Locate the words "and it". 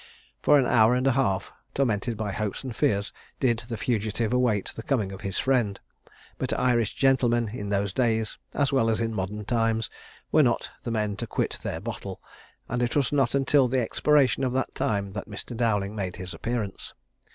12.67-12.95